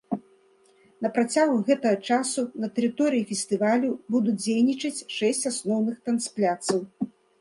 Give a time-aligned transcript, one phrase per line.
[1.05, 6.79] На працягу гэтага часу на тэрыторыі фестывалю будуць дзейнічаць шэсць асноўных танцпляцаў.